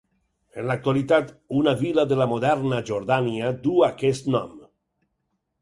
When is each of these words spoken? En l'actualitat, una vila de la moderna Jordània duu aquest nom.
En 0.61 0.65
l'actualitat, 0.69 1.29
una 1.59 1.75
vila 1.83 2.07
de 2.13 2.17
la 2.21 2.27
moderna 2.33 2.81
Jordània 2.89 3.55
duu 3.67 3.87
aquest 3.93 4.31
nom. 4.39 4.61